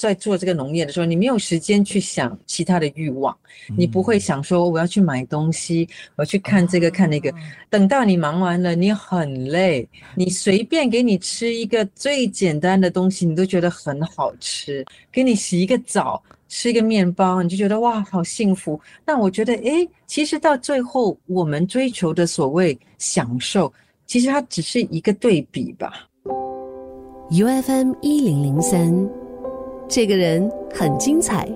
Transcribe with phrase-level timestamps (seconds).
[0.00, 3.36] 在做这个农业的时候，你没有时间去想其他的欲望，
[3.76, 7.32] 你不会想说我要去买东西，我去看这个看那个。
[7.68, 14.84] 等到你忙完了，你很累，你随便给你吃一个最简单的东西，你都觉得很好吃。
[15.12, 18.80] 给你洗一个澡，吃一个面包，你就觉得哇，好幸福。
[19.04, 23.72] 那我觉得，诶，其实到最后，我们追求的所谓享受，
[24.06, 26.08] 其实它只是一个对比吧。
[27.30, 29.08] U F M 一零零三，
[29.90, 31.48] 这个人很精彩。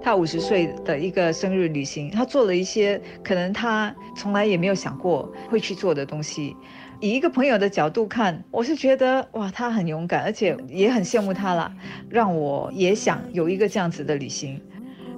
[0.00, 6.56] 他五十岁的一个生日旅行，他做了一些可能他从来也没有想过会去做的东西。
[7.00, 11.74] 以一个朋友的角度看，我是觉得哇，他很勇敢，而且也很羡慕他了，
[12.08, 14.60] 让我也想有一个这样子的旅行。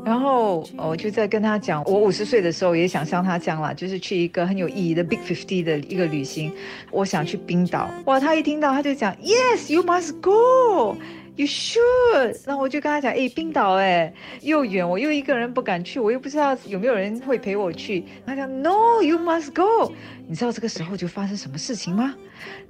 [0.03, 6.51] 然后我就在跟他讲，我五十岁的时候也想像他这样啦，就是去一个很有意义的 Big Fifty 的一个旅行。
[6.91, 7.89] 我想去冰岛。
[8.07, 10.97] 哇，他一听到他就讲，Yes，you must go
[11.37, 12.41] You should。
[12.47, 18.05] 然后我就跟他讲，哎，冰岛哎，又远，我又一个人不敢去，我又不知道有没有人会陪我去。
[18.27, 19.93] 他讲，No，you must go。
[20.27, 22.15] 你知道这个时候就发生什么事情吗？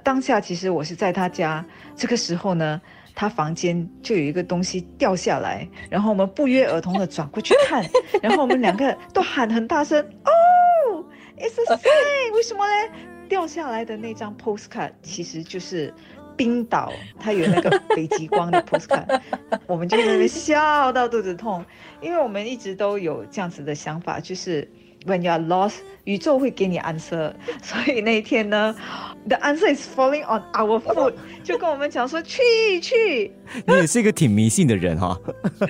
[0.02, 1.64] 当下其实我是在他家，
[1.96, 2.80] 这个时候呢。
[3.14, 7.84] 他房间就有一个东西掉下来，然后我们不约而同的转过去看，
[8.22, 11.05] 然后我们两个都喊很大声，哦
[11.36, 12.90] ，It's a sign，为什么嘞？
[13.28, 15.92] 掉下来的那张 postcard 其实就是
[16.36, 19.20] 冰岛，它有那个北极光的 postcard，
[19.66, 21.64] 我们就在那边笑到肚子痛，
[22.00, 24.69] 因为我们一直都有这样子的想法，就是。
[25.05, 27.33] When you are lost，宇宙会给你 answer。
[27.61, 28.72] 所以那一天呢
[29.27, 33.33] ，the answer is falling on our foot，就跟我们讲说去去。
[33.67, 35.19] 你也是一个挺迷信的人哈。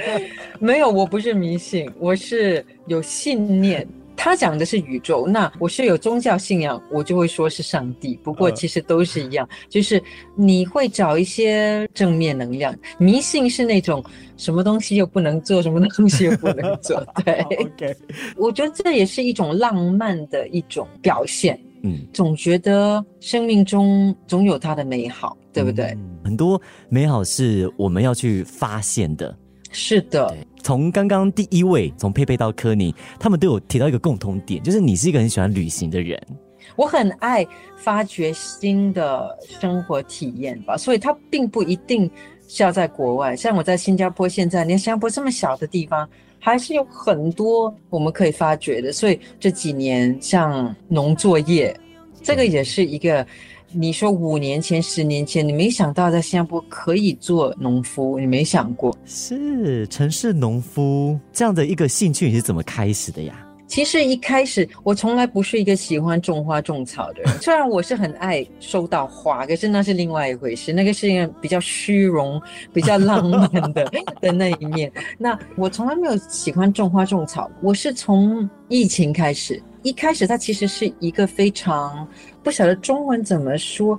[0.61, 3.89] 没有，我不是迷信，我是有信念。
[4.25, 8.17] 他讲的是宇宙，那我是有宗教信仰，我就会说是上帝。
[8.23, 10.01] 不过其实都是一样，就是
[10.37, 12.73] 你会找一些正面能量。
[12.99, 14.01] 迷信是那种
[14.37, 17.05] 什么东西又不能做，什么东西又不能做。
[17.77, 17.97] 对，
[18.37, 21.61] 我觉得这也是一种浪漫的一种表现。
[21.83, 25.99] 嗯，总觉得生命中总有它的美好，对不对？
[26.23, 29.37] 很多美好是我们要去发现的。
[29.73, 30.37] 是的。
[30.63, 36.21] 从刚刚第一位，从佩佩到科尼，他们都有提到一个共同点，就是你是一个很喜欢旅行的人。
[36.77, 37.45] 我很爱
[37.77, 42.09] 发掘新的生活体验吧，所以它并不一定
[42.47, 43.35] 是要在国外。
[43.35, 46.09] 像我在新加坡，现在连新加坡这么小的地方，
[46.39, 48.93] 还是有很多我们可以发掘的。
[48.93, 51.77] 所以这几年，像农作业，
[52.23, 53.27] 这个也是一个。
[53.75, 63.35] 你说五年前、十年前，你没想到在新加坡可以做农夫，你没想过是城市农夫这样的一个兴趣，你是怎么开始的呀？
[63.73, 72.39] 其实一开始我从来不是一个喜欢种花种草的人， 虽然我是很爱收到花，可是那是另外一回事，那个是一个比较虚荣、
[72.71, 73.91] 比较浪漫的
[74.21, 74.93] 的那一面。
[75.17, 79.59] 那我从来没有喜欢种花种草，我是从疫情开始。
[79.83, 82.07] 一开始，它其实是一个非常
[82.43, 83.99] 不晓得中文怎么说，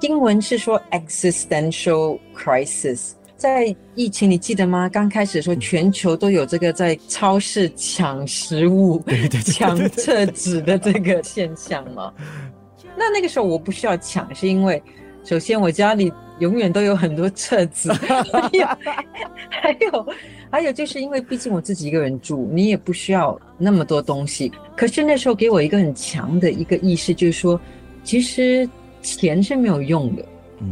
[0.00, 3.10] 英文是说 existential crisis。
[3.40, 4.86] 在疫情，你记得吗？
[4.86, 9.02] 刚开始的时候，全球都有这个在超市抢食物、
[9.46, 12.12] 抢厕纸的这个现象吗？
[12.98, 14.82] 那那个时候我不需要抢，是因为
[15.24, 17.90] 首先我家里永远都有很多册子，
[19.48, 20.06] 还有。
[20.50, 24.52] 还有就是因为毕竟我自己一个人住，你也不需要那么多东西。
[24.76, 27.58] 可是那时候给我一个很强的一个意识，就是说，
[28.04, 28.68] 其实
[29.00, 30.22] 钱是没有用的。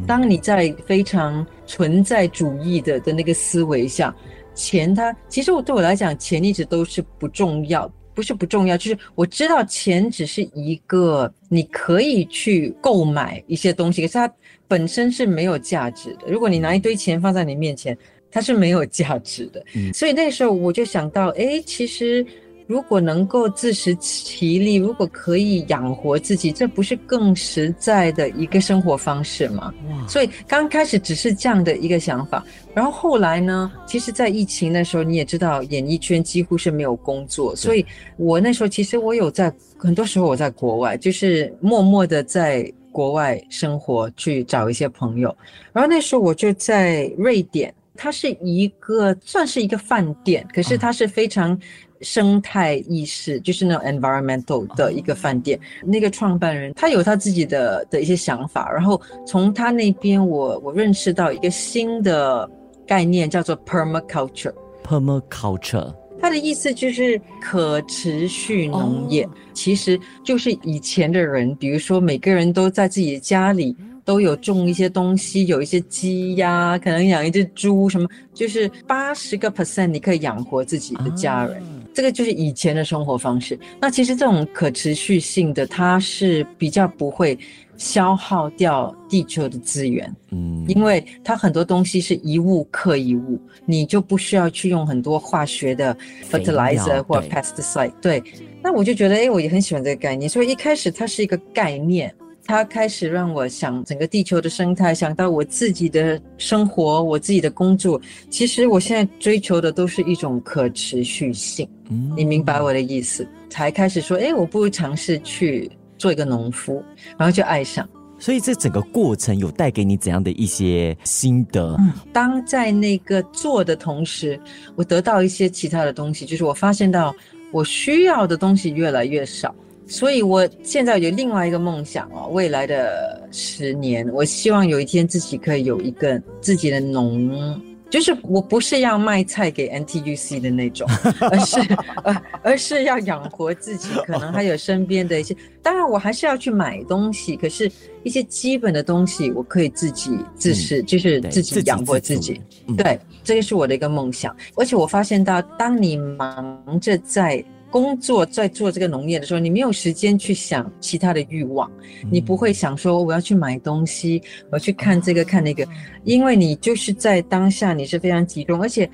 [0.06, 4.14] 当你在非常存在主义的的那个思维下，
[4.54, 14.32] 钱它其实我对我来讲，钱一直都是不重要，不是不重要，就是我知道钱只是一个你可以去购买一些东西，可是它
[14.66, 16.30] 本身是没有价值的。
[16.30, 17.96] 如果你拿一堆钱放在你面前。
[18.30, 22.24] 它是没有价值的，所以那时候我就想到，哎，其实
[22.68, 29.72] 如果能够自食其力，如果可以养活自己，这不是更实在的一个生活方式吗？
[30.06, 37.84] 所以刚开始只是这样的一个想法，然后后来呢，其实，在疫情的时候，你也知道，演艺圈几乎是没有工作，所以
[38.18, 45.34] 我那时候其实我有在很多时候我在国外，就是默默的在国外生活，去找一些朋友，
[45.72, 47.74] 然后那时候我就在瑞典。
[48.00, 51.58] 它是一个算是一个饭店，可是它是非常
[52.00, 55.58] 生态意识，就是那种 environmental 的一个饭店。
[55.84, 62.48] 那个创办人他有他自己的的一些想法，然后从他那边我我认识到一个新的
[62.86, 64.54] 概念，叫做 permaculture。
[64.84, 73.76] permaculture，它的意思就是可持续农业，其实就是以前的人，比如说每个人都在自己的家里。
[74.08, 81.62] 都有种一些东西，有一些鸡呀，可能养一只猪，什么就是八十个 percent 你可以养活自己的家人。
[81.98, 83.58] 这个就是以前的生活方式。
[83.80, 87.36] 那其实这种可持续性的，它是比较不会
[87.76, 93.36] 消耗掉地球的资源，嗯，因为它很多东西是一物克一物，
[93.66, 95.92] 你就不需要去用很多化学的
[96.30, 97.90] fertilizer 或 pesticide。
[98.00, 98.22] 对，
[98.62, 100.30] 那我就觉得，哎，我也很喜欢这个概念。
[100.30, 102.14] 所以一开始它是一个概念。
[102.48, 108.00] 它开始让我想整个地球的生态，想到我自己的生活，我自己的工作。
[108.30, 111.68] 其实我现在追求的都是一种可持续性。
[111.90, 113.28] 嗯，你明白我的意思？
[113.50, 116.82] 才开始说，哎，我不如尝试去做一个农夫，
[117.18, 117.86] 然后就爱上。
[118.18, 121.76] 所以这整个过程有带给你怎样的一些心得？
[121.78, 124.40] 嗯，当在那个做的同时，
[124.74, 127.14] 我得到一些其他的东西，就是我发现到
[127.52, 129.54] 我需要的东西越来越少。
[129.88, 137.58] 所以，我现在有另外一个梦想哦，未来的十年，我希望有一天自己可以有一个自己的农，
[137.88, 140.86] 就是我不是要卖菜给 NTUC 的那种，
[141.20, 141.58] 而是
[142.04, 147.70] 呃，而是要养活自己，可能还有身边的一些，当然我还是要去买东西，可是
[148.02, 152.38] 一些基本的东西我可以自己自食，就是自己养活自己。
[152.76, 157.42] 对，这个是我的一个梦想，而且我发现到，当你忙着在。
[157.70, 161.70] 工作在做这个农业的时候，你没有时间去想其他的欲望，
[162.10, 165.66] 你不会想说我要去买东西，我要去看这个看那个，
[166.04, 168.88] 因为你就是在当下你是非常集中，而且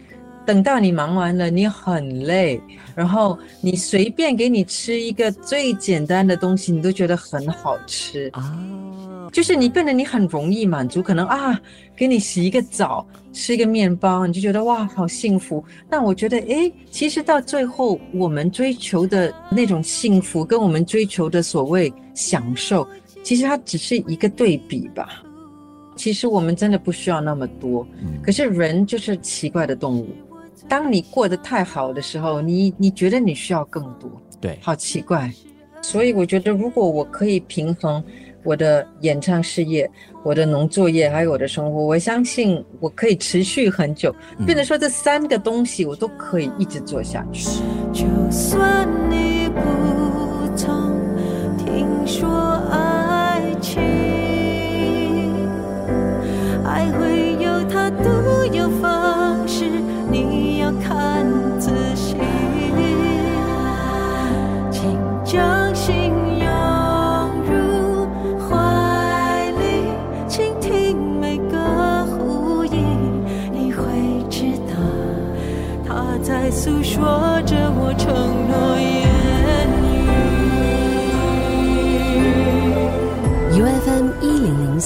[0.47, 2.61] 等到你忙完了，你很累，
[2.95, 8.59] 然后你随便给你吃一个最简单的东西，你都觉得很好吃啊。
[9.33, 11.61] 就是你变得你很容易满足，可能啊，
[11.97, 15.65] 给你洗一个澡，吃一个面包，你就觉得哇，好幸福。
[15.91, 22.87] 但我觉得，哎，其实到最后，我们追求的那种幸福，跟我们追求的所谓享受，
[23.25, 25.25] 其实它只是一个对比吧。
[25.97, 27.85] 其实我们真的不需要那么多。
[28.23, 30.09] 可是人就是奇怪的动物，
[30.69, 34.11] 当你过得太好的时候，你你觉得你需要更多。
[34.41, 35.33] 对，好奇怪。
[35.83, 38.03] 所以我觉得，如果我可以平衡。
[38.47, 39.91] 我的演唱事业，
[40.23, 44.15] 我的农作业，还有我的生活，我相信我可以持续很久。
[44.45, 47.49] 变得说这三个东西，我都可以一直做下去。
[47.91, 49.63] 就算你不
[50.55, 50.93] 曾
[51.57, 52.29] 听说
[52.71, 53.81] 爱情，
[56.67, 59.04] 爱会有它独有方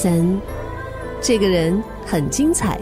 [0.00, 0.40] 三，
[1.20, 2.80] 这个人很精彩。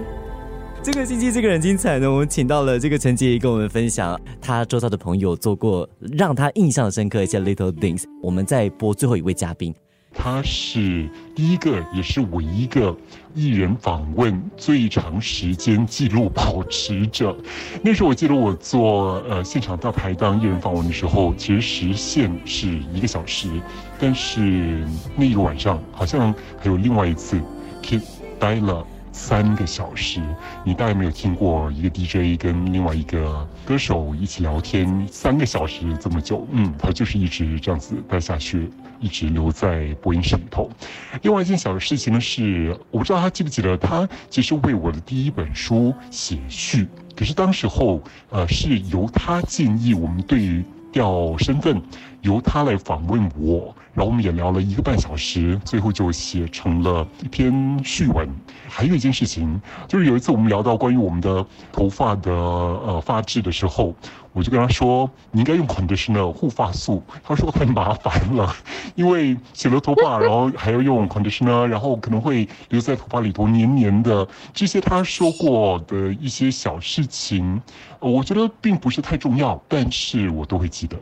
[0.82, 8.04] 这个星期这个人精彩呢，我们请到了这个陈洁仪跟我们分享他周遭的朋友做过让他印象深刻一些 little things。
[8.22, 9.74] 我们再播最后一位嘉宾。
[10.16, 12.96] 他是第一个，也是唯一一个
[13.34, 17.36] 艺人访问最长时间记录保持者。
[17.82, 23.48] 那时候我记得我做呃现场大排档艺人访问的时候，其实时限是一个小时，
[23.98, 24.84] 但是
[25.14, 27.40] 那一个晚上好像还有另外一次
[27.82, 28.00] ，keep
[28.38, 28.84] 待了。
[29.18, 30.20] 三个小时，
[30.62, 36.46] 你大概没有听过一个 DJ 跟另外一个歌手一起聊天三个小时这么久。
[36.52, 40.70] 嗯，他就是一直这样子待下去，一直留在播音室里头。
[41.22, 51.82] 另外一件小的事情呢是，我不知道他记不记得，他其实为我的第一本书写序，可是当时候呃是由他建议我们对调身份。
[52.22, 58.28] 由他来访问我，然后我们也聊了一个半小时，最后就写成了一篇序文。
[58.68, 63.94] 还有一件事情，就是有一次我们聊到关于我们的头发的呃发质的时候，
[64.36, 67.02] 我就跟他说你应该用 conditioner 护发素。
[67.24, 68.54] 他说太麻烦了，
[68.94, 74.28] 因为洗了头发，然后还要用 conditioner，然后可能会留在头发里头黏黏的。
[74.52, 77.62] 这些他说过的一些小事情，
[77.98, 80.98] 我觉得并不是太重要，但是我都会记得。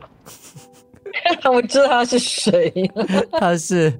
[1.51, 2.71] 我知道他是谁，
[3.33, 3.99] 他是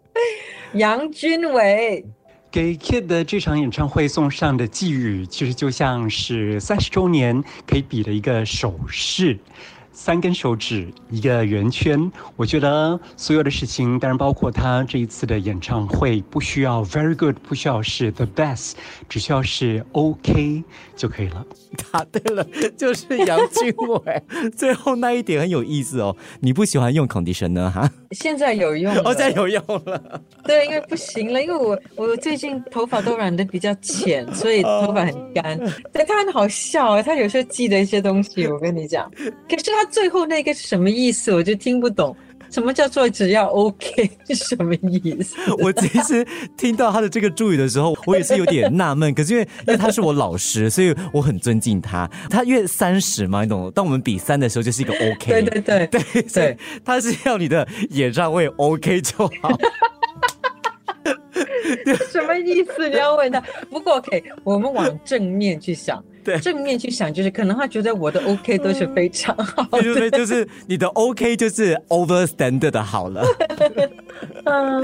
[0.72, 2.02] 杨君伟。
[2.54, 9.36] 给 Kid 的这场演唱会送上的寄语，其实就像是三十周年可以比的一个手势。
[9.90, 12.08] 三根手指一个圆圈。
[12.36, 18.74] 我觉得所有的事情，当然包括他这一次的演唱会，不需要 very good，不需要是 the best，
[19.08, 20.62] 只需要是 OK
[20.94, 21.44] 就可以了。
[21.90, 22.46] 答对了，
[22.76, 24.22] 就是杨俊伟。
[24.56, 27.90] 最后那一点很有意思哦，你不喜欢用 Condition 呢哈？
[28.14, 30.22] 现在有用现在有用了。
[30.44, 35.58] 对，因为不行了，因为我我最近头发都染的比较浅，所以头发很干。
[35.92, 39.10] 但他很好笑啊，他有时候记得一些东西，我跟你讲。
[39.48, 42.16] 可是他最后那个是什么意思，我就听不懂。
[42.54, 45.34] 什么叫做只要 OK 是什么意思？
[45.58, 46.24] 我其实
[46.56, 49.12] 听到他的这个注语的时候，我也是有点纳闷。
[49.12, 52.08] 可是因为因为他是我老师，所以我很尊敬他。
[52.30, 53.68] 他约三十嘛，你懂？
[53.72, 55.32] 当我们比三的时候，就是一个 OK。
[55.32, 59.58] 对对对对对，他是要你的演唱会 OK 就好。
[62.12, 62.88] 什么意思？
[62.88, 63.40] 你要问他。
[63.68, 66.00] 不过 OK，我们往正面去想。
[66.24, 73.24] 对，正面去想，就是可能他觉得我的 OK 都是非常好，对对，就是你的 OK 就是 over standard 的好了。
[74.44, 74.82] 嗯，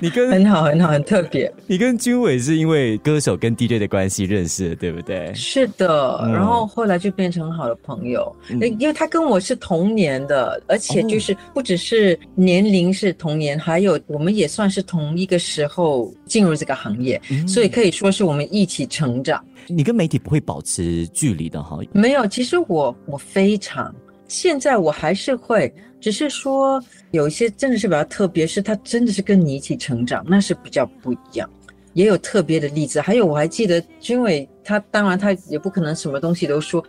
[0.00, 1.52] 你跟很好很好很特别。
[1.66, 5.32] 你跟军伟是因为歌手跟 DJ 的关系认识的，对不对？
[5.34, 19.42] 是的，然后后来就变成很好的朋友，因为他跟我是同年的，而且就是不只是年龄是同年，还有我们也算是同一个时候进入这个行业，所以可以说是我们一起成长。
[19.68, 21.78] 你跟媒体不会保持距离的哈？
[21.92, 23.94] 没有，其实我我非常，
[24.28, 31.48] 现在我还是会，只是说有一些真的是比较特别，是他真的是跟你一起成长，那是比较不一样。
[31.94, 36.82] 也有特别的例子，还有我还记得军伟，他当然他也不可能什么东西都说。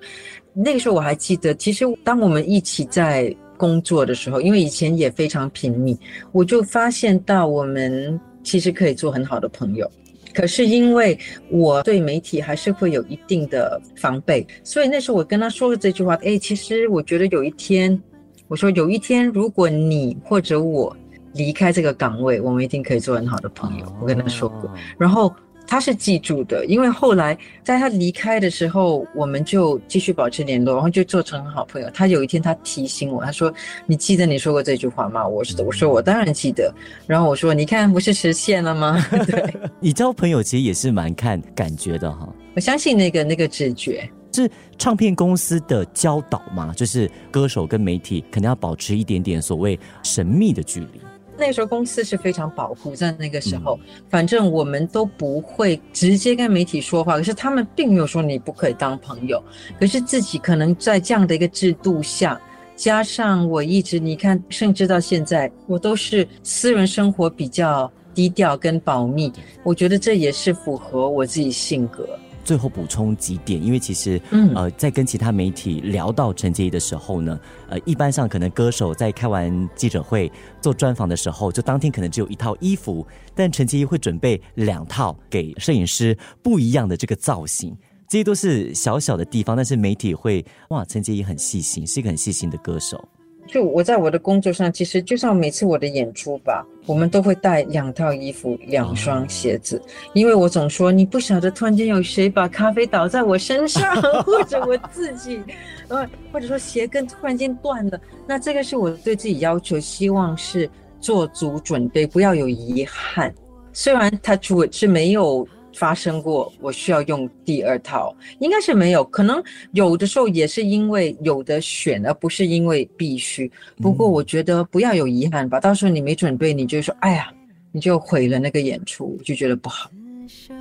[0.53, 5.97] 那个时候我还记得，其实当我们一起在工作的时候，因为以前也非常频密，
[6.31, 9.91] 我就发现到我们其实可以做很好的朋友。
[10.33, 11.17] 可是因为
[11.49, 18.01] 我对媒体还是会有一定的防备，所以那时候我跟他说了这句话：，哎，其实我觉得有一天，
[18.47, 20.95] 我说有一天如果你或者我
[21.33, 23.85] 离开这个岗位，我们一定可以做很好的朋友。
[24.01, 25.33] 我跟他说过，然后。
[25.65, 31.89] 他是记住的，因为后来在他离开的时候，我们就继续保持联络，然后就做成好朋友。
[31.91, 33.51] 他有一天他提醒我，他说
[33.87, 36.71] ：“你记得你说过这句话吗？”我说：“我说我当然记得。”
[37.07, 42.27] 然后我说：“你看，不是实现了吗？” 对，你交朋友其实也是蛮看感觉的哈。
[42.55, 51.01] 我相信那个那个直觉是唱片公司的教导嘛，就是歌手跟媒体可能要保持一点点所谓神秘的距离。
[51.37, 57.17] 那时候公司是非常保护，在那个时候，反正我们都不会直接跟媒体说话。
[57.17, 59.43] 可是他们并没有说你不可以当朋友，
[59.79, 62.39] 可是自己可能在这样的一个制度下，
[62.75, 69.31] 加上我一直你看，甚至到现在，我都是私人生活比较低调跟保密。
[69.63, 72.07] 我觉得这也是符合我自己性格。
[72.43, 74.21] 最后补充几点，因为其实，
[74.55, 80.31] 呃，在跟其他媒体聊到陈洁仪的时候呢，呃，一般上可能歌手在开完记者会
[80.61, 87.75] 做专访的时候，就当天可能只有一套衣服，但陈洁仪会准备两套给摄影师不一样的这个造型，
[88.07, 93.03] 这些都是小小的地方，但是媒体会哇，陈洁仪很细心，是一个很细心的歌手。
[93.45, 99.81] 就我在我的工作上，其实就像每次我的演出吧，我们都会带两套衣服、两双鞋子，
[100.13, 105.41] 因为我总说你不晓得突然间有谁把咖啡倒在我身上， 或者我自己，
[105.89, 110.69] 呃，或者说鞋跟突然间断了，那这个是我对自己要求，希望是
[110.99, 113.33] 做足准备，不要有遗憾。
[113.71, 115.47] 虽然他主是没有。
[115.73, 123.51] 发生过，我需要用第二套，应该是没有，可能有的时候也是因为有的选，而不是因为必须。
[123.81, 127.33] 不过我觉得不要有遗憾吧，到时候你没准备，你就说，哎呀，
[127.71, 129.89] 你就毁了那个演出，就觉得不好。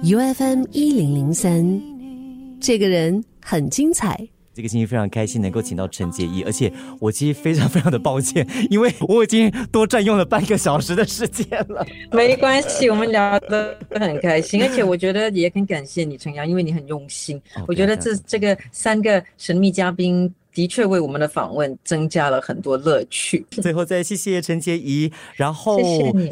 [0.03, 1.81] U F M 一零零三，
[2.61, 4.29] 这个人很精彩。
[4.55, 11.87] 这个星期非常开心能够请到陈洁仪，而且我其实非常非常的抱歉， 因为我已经多占用了半个小时的时间了。
[12.13, 17.41] 没关系，我们聊得很开心，而且我觉得也很感谢你陈阳，因为你很用心。
[17.67, 20.33] 我觉得这这个三个神秘嘉宾。
[20.55, 23.45] 的确为我们的访问增加了很多乐趣。
[23.63, 25.79] 最后再谢谢陈洁仪，然后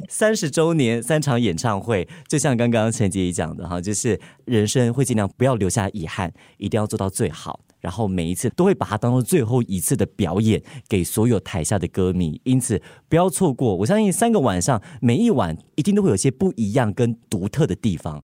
[0.08, 13.76] 三十周年三场演唱会，就像刚刚陈洁仪讲的哈，就是人生会尽量不要留下遗憾，一定要做到最好，然后每一次都会把它当做最后一次的表演给所有台下的歌迷，因此不要错过。
[13.76, 18.22] 我相信三个晚上每一晚一定都会有些不一样跟独特的地方。